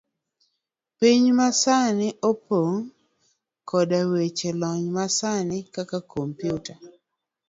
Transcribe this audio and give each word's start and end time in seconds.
Piny 0.97 1.25
masani 1.39 2.07
opong' 2.29 2.81
koda 3.69 3.99
weche 4.11 4.49
lony 4.61 4.85
masani, 4.97 5.57
kaka 5.75 5.99
komputa. 6.11 6.73